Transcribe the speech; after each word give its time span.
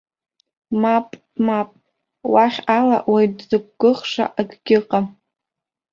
Мап, 0.81 1.07
мап, 1.45 1.69
уахь 2.31 2.59
ала 2.77 2.97
уаҩ 3.11 3.27
дзықәгәыӷша 3.37 4.25
акгьы 4.39 4.75
ыҟам! 4.79 5.05